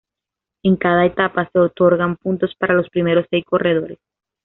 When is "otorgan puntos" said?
1.59-2.55